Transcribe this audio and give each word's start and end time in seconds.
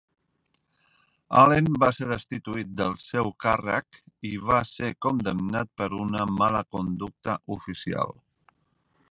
Allen 1.41 1.67
va 1.83 1.89
ser 1.97 2.07
destituït 2.11 2.71
del 2.79 2.95
seu 3.03 3.29
càrrec 3.45 4.01
i 4.31 4.33
va 4.53 4.59
ser 4.71 4.91
condemnat 5.09 5.71
per 5.83 5.91
una 6.07 6.27
mala 6.41 6.65
conducta 6.79 7.39
oficial. 7.59 8.19